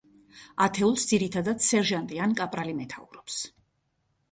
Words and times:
ათეულს 0.63 1.03
ძირითადად 1.11 1.61
სერჟანტი 1.67 2.19
ან 2.27 2.35
კაპრალი 2.41 2.75
მეთაურობს. 2.81 3.39